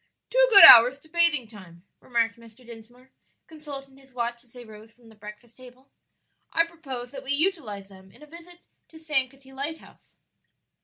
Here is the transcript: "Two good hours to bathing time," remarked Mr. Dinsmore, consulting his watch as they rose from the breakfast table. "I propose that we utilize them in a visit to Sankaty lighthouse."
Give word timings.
"Two 0.31 0.47
good 0.49 0.65
hours 0.65 0.97
to 0.97 1.09
bathing 1.09 1.47
time," 1.47 1.83
remarked 1.99 2.35
Mr. 2.35 2.65
Dinsmore, 2.65 3.11
consulting 3.45 3.97
his 3.97 4.15
watch 4.15 4.43
as 4.43 4.51
they 4.51 4.65
rose 4.65 4.89
from 4.91 5.09
the 5.09 5.15
breakfast 5.15 5.57
table. 5.57 5.91
"I 6.51 6.65
propose 6.65 7.11
that 7.11 7.23
we 7.23 7.33
utilize 7.33 7.89
them 7.89 8.11
in 8.11 8.23
a 8.23 8.25
visit 8.25 8.65
to 8.87 8.97
Sankaty 8.97 9.53
lighthouse." 9.53 10.15